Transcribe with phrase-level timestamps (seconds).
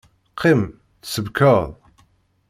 [0.31, 0.61] Qqim
[1.01, 1.67] tsebkeḍ!